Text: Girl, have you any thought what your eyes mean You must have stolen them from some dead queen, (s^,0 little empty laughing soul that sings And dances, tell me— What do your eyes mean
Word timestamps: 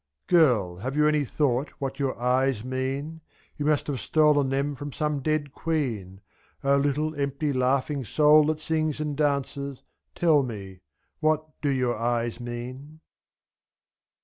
Girl, 0.25 0.77
have 0.77 0.97
you 0.97 1.07
any 1.07 1.23
thought 1.23 1.69
what 1.77 1.99
your 1.99 2.19
eyes 2.19 2.63
mean 2.63 3.21
You 3.55 3.67
must 3.67 3.85
have 3.85 3.99
stolen 3.99 4.49
them 4.49 4.73
from 4.73 4.91
some 4.91 5.19
dead 5.19 5.51
queen, 5.53 6.21
(s^,0 6.63 6.81
little 6.83 7.13
empty 7.13 7.53
laughing 7.53 8.03
soul 8.03 8.45
that 8.47 8.57
sings 8.57 8.99
And 8.99 9.15
dances, 9.15 9.83
tell 10.15 10.41
me— 10.41 10.79
What 11.19 11.45
do 11.61 11.69
your 11.69 11.95
eyes 11.97 12.39
mean 12.39 13.01